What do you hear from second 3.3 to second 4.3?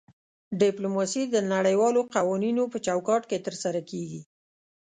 ترسره کیږي